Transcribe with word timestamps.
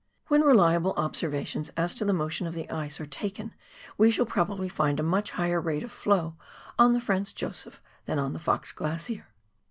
When 0.29 0.41
reliable 0.41 0.93
observations 0.95 1.69
as 1.77 1.93
to 1.93 2.05
the 2.05 2.11
motion 2.11 2.47
of 2.47 2.55
the 2.55 2.67
ice 2.71 2.99
are 2.99 3.05
taken 3.05 3.53
we 3.99 4.09
shall 4.09 4.25
probably 4.25 4.67
find 4.67 4.99
a 4.99 5.03
much 5.03 5.29
higher 5.29 5.61
rate 5.61 5.83
of 5.83 5.91
flow 5.91 6.37
on 6.79 6.93
the 6.93 6.99
Franz 6.99 7.31
Josef 7.33 7.79
than 8.05 8.17
on 8.17 8.33
the 8.33 8.39
Fox 8.39 8.71
Glacier. 8.71 9.27